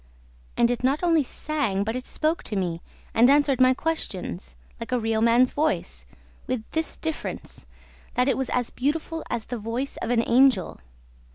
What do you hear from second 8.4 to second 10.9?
as beautiful as the voice of an angel.